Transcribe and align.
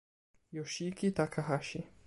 Yoshiki 0.53 1.13
Takahashi 1.13 1.85